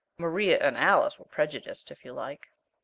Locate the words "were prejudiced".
1.19-1.91